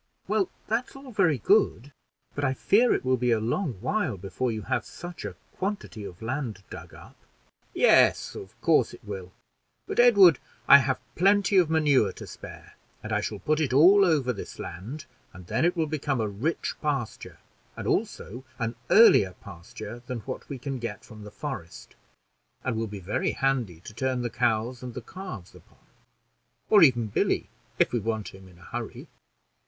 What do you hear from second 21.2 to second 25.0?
the forest, and will be very handy to turn the cows and